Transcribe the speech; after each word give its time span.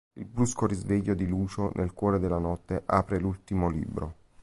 Il 0.13 0.25
brusco 0.25 0.65
risveglio 0.65 1.13
di 1.13 1.27
Lucio 1.27 1.69
nel 1.75 1.93
cuore 1.93 2.17
della 2.17 2.39
notte 2.39 2.81
apre 2.87 3.19
l'ultimo 3.19 3.69
libro. 3.69 4.15